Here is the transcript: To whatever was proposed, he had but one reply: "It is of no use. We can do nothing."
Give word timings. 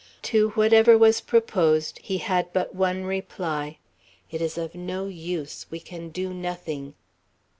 To 0.23 0.49
whatever 0.57 0.97
was 0.97 1.21
proposed, 1.21 1.99
he 2.01 2.17
had 2.17 2.51
but 2.53 2.73
one 2.73 3.03
reply: 3.03 3.77
"It 4.31 4.41
is 4.41 4.57
of 4.57 4.73
no 4.73 5.05
use. 5.05 5.67
We 5.69 5.79
can 5.79 6.09
do 6.09 6.33
nothing." 6.33 6.95